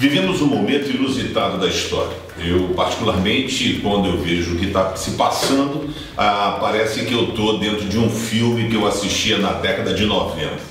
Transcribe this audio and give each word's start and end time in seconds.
vivemos 0.00 0.40
um 0.40 0.46
momento 0.46 0.90
inusitado 0.90 1.58
da 1.58 1.66
história. 1.66 2.16
Eu, 2.38 2.68
particularmente, 2.74 3.80
quando 3.82 4.08
eu 4.08 4.16
vejo 4.16 4.54
o 4.54 4.58
que 4.58 4.64
está 4.64 4.96
se 4.96 5.10
passando, 5.10 5.90
ah, 6.16 6.56
parece 6.58 7.04
que 7.04 7.12
eu 7.12 7.24
estou 7.24 7.58
dentro 7.58 7.84
de 7.84 7.98
um 7.98 8.08
filme 8.08 8.70
que 8.70 8.76
eu 8.76 8.86
assistia 8.86 9.36
na 9.36 9.52
década 9.52 9.92
de 9.92 10.06
90. 10.06 10.70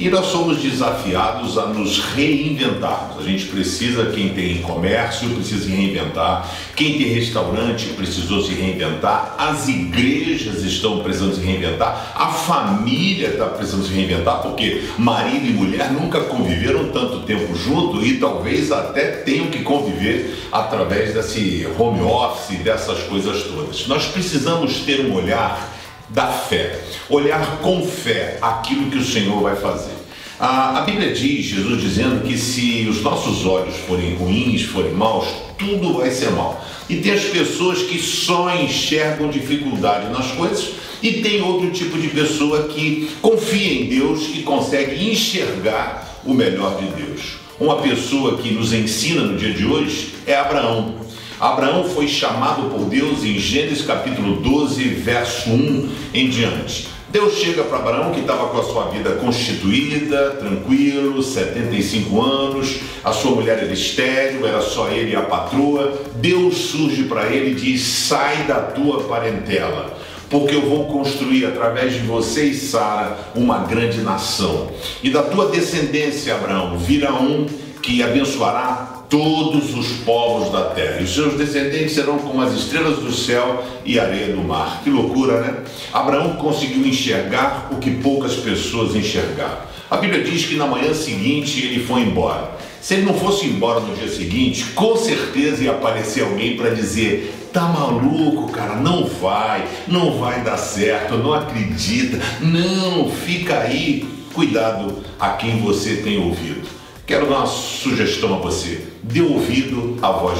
E 0.00 0.08
nós 0.08 0.28
somos 0.28 0.62
desafiados 0.62 1.58
a 1.58 1.66
nos 1.66 1.98
reinventarmos. 1.98 3.18
A 3.18 3.22
gente 3.22 3.44
precisa, 3.44 4.06
quem 4.06 4.30
tem 4.30 4.62
comércio 4.62 5.28
precisa 5.28 5.64
se 5.64 5.70
reinventar, 5.70 6.50
quem 6.74 6.96
tem 6.96 7.08
restaurante 7.08 7.88
precisou 7.88 8.42
se 8.42 8.54
reinventar, 8.54 9.34
as 9.36 9.68
igrejas 9.68 10.64
estão 10.64 11.00
precisando 11.00 11.34
se 11.34 11.42
reinventar, 11.42 12.14
a 12.14 12.28
família 12.28 13.28
está 13.28 13.44
precisando 13.44 13.86
se 13.86 13.92
reinventar, 13.92 14.40
porque 14.40 14.84
marido 14.96 15.46
e 15.46 15.50
mulher 15.50 15.92
nunca 15.92 16.22
conviveram 16.22 16.88
tanto 16.88 17.20
tempo 17.20 17.54
junto 17.54 18.02
e 18.02 18.16
talvez 18.16 18.72
até 18.72 19.04
tenham 19.04 19.48
que 19.48 19.62
conviver 19.62 20.34
através 20.50 21.12
desse 21.12 21.68
home 21.78 22.00
office, 22.00 22.58
dessas 22.60 23.02
coisas 23.02 23.42
todas. 23.42 23.86
Nós 23.86 24.06
precisamos 24.06 24.78
ter 24.78 25.04
um 25.04 25.14
olhar 25.14 25.76
da 26.08 26.26
fé, 26.26 26.78
olhar 27.08 27.58
com 27.58 27.86
fé 27.86 28.38
aquilo 28.42 28.90
que 28.90 28.98
o 28.98 29.04
Senhor 29.04 29.40
vai 29.42 29.56
fazer. 29.56 29.99
A, 30.40 30.78
a, 30.78 30.80
Bíblia 30.80 31.12
diz, 31.12 31.44
Jesus 31.44 31.82
dizendo 31.82 32.26
que 32.26 32.38
se 32.38 32.86
os 32.88 33.02
nossos 33.02 33.44
olhos 33.44 33.76
forem 33.86 34.14
ruins, 34.14 34.62
forem 34.62 34.92
maus, 34.92 35.26
tudo 35.58 35.98
vai 35.98 36.10
ser 36.10 36.30
mal. 36.30 36.64
E 36.88 36.96
tem 36.96 37.12
as 37.12 37.24
pessoas 37.24 37.82
que 37.82 37.98
só 37.98 38.50
enxergam 38.56 39.28
dificuldade 39.28 40.10
nas 40.10 40.28
coisas, 40.28 40.70
e 41.02 41.12
tem 41.20 41.42
outro 41.42 41.70
tipo 41.72 41.98
de 41.98 42.08
pessoa 42.08 42.68
que 42.68 43.10
confia 43.20 43.82
em 43.82 43.90
Deus 43.90 44.30
e 44.34 44.40
consegue 44.40 45.10
enxergar 45.10 46.22
o 46.24 46.32
melhor 46.32 46.80
de 46.80 46.86
Deus. 46.86 47.34
Uma 47.60 47.76
pessoa 47.76 48.38
que 48.38 48.50
nos 48.50 48.72
ensina 48.72 49.20
no 49.20 49.36
dia 49.36 49.52
de 49.52 49.66
hoje 49.66 50.14
é 50.26 50.36
Abraão. 50.36 50.94
Abraão 51.38 51.84
foi 51.84 52.08
chamado 52.08 52.70
por 52.70 52.86
Deus 52.86 53.24
em 53.24 53.38
Gênesis 53.38 53.84
capítulo 53.84 54.40
12, 54.40 54.84
verso 54.84 55.50
1 55.50 55.88
em 56.14 56.30
diante. 56.30 56.99
Deus 57.10 57.34
chega 57.34 57.64
para 57.64 57.78
Abraão 57.78 58.12
que 58.12 58.20
estava 58.20 58.48
com 58.48 58.58
a 58.58 58.62
sua 58.62 58.84
vida 58.84 59.10
constituída, 59.16 60.30
tranquilo, 60.38 61.20
75 61.20 62.22
anos, 62.22 62.78
a 63.02 63.12
sua 63.12 63.32
mulher 63.32 63.58
era 63.58 63.72
estéreo, 63.72 64.46
era 64.46 64.60
só 64.60 64.88
ele 64.88 65.12
e 65.12 65.16
a 65.16 65.22
patroa. 65.22 65.92
Deus 66.16 66.56
surge 66.56 67.04
para 67.04 67.26
ele 67.26 67.50
e 67.50 67.54
diz: 67.54 67.82
sai 67.82 68.44
da 68.44 68.60
tua 68.60 69.02
parentela 69.04 69.98
porque 70.30 70.54
eu 70.54 70.62
vou 70.62 70.86
construir 70.86 71.44
através 71.44 71.92
de 71.92 71.98
você 72.00 72.44
e 72.44 72.54
Sara 72.54 73.18
uma 73.34 73.64
grande 73.64 74.00
nação. 74.00 74.70
E 75.02 75.10
da 75.10 75.24
tua 75.24 75.48
descendência, 75.48 76.36
Abraão, 76.36 76.78
virá 76.78 77.12
um 77.14 77.46
que 77.82 78.00
abençoará 78.00 78.99
todos 79.10 79.74
os 79.74 79.88
povos 80.04 80.50
da 80.52 80.70
terra. 80.70 81.00
E 81.00 81.04
os 81.04 81.12
seus 81.12 81.34
descendentes 81.34 81.92
serão 81.92 82.18
como 82.18 82.40
as 82.40 82.54
estrelas 82.54 83.00
do 83.00 83.12
céu 83.12 83.62
e 83.84 83.98
areia 83.98 84.32
do 84.32 84.42
mar. 84.42 84.80
Que 84.82 84.88
loucura, 84.88 85.40
né? 85.40 85.56
Abraão 85.92 86.36
conseguiu 86.36 86.86
enxergar 86.86 87.68
o 87.72 87.76
que 87.76 87.90
poucas 87.90 88.36
pessoas 88.36 88.94
enxergaram. 88.94 89.68
A 89.90 89.96
Bíblia 89.96 90.22
diz 90.22 90.46
que 90.46 90.54
na 90.54 90.66
manhã 90.66 90.94
seguinte 90.94 91.66
ele 91.66 91.84
foi 91.84 92.02
embora. 92.02 92.52
Se 92.80 92.94
ele 92.94 93.02
não 93.02 93.14
fosse 93.14 93.46
embora 93.46 93.80
no 93.80 93.94
dia 93.96 94.08
seguinte, 94.08 94.64
com 94.74 94.96
certeza 94.96 95.64
ia 95.64 95.72
aparecer 95.72 96.22
alguém 96.22 96.56
para 96.56 96.70
dizer: 96.70 97.34
tá 97.52 97.62
maluco, 97.62 98.52
cara, 98.52 98.76
não 98.76 99.04
vai, 99.04 99.66
não 99.88 100.18
vai 100.18 100.42
dar 100.42 100.56
certo, 100.56 101.16
não 101.16 101.34
acredita, 101.34 102.18
não, 102.40 103.10
fica 103.10 103.58
aí. 103.58 104.08
Cuidado 104.32 104.98
a 105.18 105.30
quem 105.30 105.58
você 105.58 105.96
tem 105.96 106.16
ouvido. 106.18 106.79
Quero 107.10 107.26
dar 107.26 107.38
uma 107.38 107.46
sugestão 107.46 108.36
a 108.36 108.38
você. 108.38 108.84
Dê 109.02 109.20
ouvido 109.20 109.98
à 110.00 110.12
voz 110.12 110.38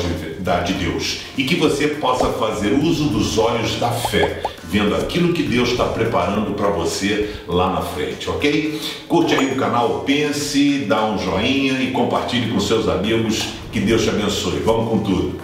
de 0.64 0.72
Deus 0.74 1.22
e 1.36 1.42
que 1.42 1.56
você 1.56 1.88
possa 1.88 2.26
fazer 2.34 2.74
uso 2.74 3.08
dos 3.08 3.38
olhos 3.38 3.74
da 3.80 3.90
fé, 3.90 4.40
vendo 4.62 4.94
aquilo 4.94 5.32
que 5.32 5.42
Deus 5.42 5.70
está 5.70 5.86
preparando 5.86 6.54
para 6.54 6.68
você 6.68 7.34
lá 7.48 7.72
na 7.72 7.82
frente, 7.82 8.30
ok? 8.30 8.80
Curte 9.08 9.34
aí 9.34 9.46
o 9.46 9.56
canal, 9.56 10.04
pense, 10.06 10.84
dá 10.86 11.04
um 11.06 11.18
joinha 11.18 11.82
e 11.82 11.90
compartilhe 11.90 12.52
com 12.52 12.60
seus 12.60 12.88
amigos. 12.88 13.48
Que 13.72 13.80
Deus 13.80 14.04
te 14.04 14.10
abençoe. 14.10 14.60
Vamos 14.60 14.90
com 14.90 14.98
tudo. 15.00 15.40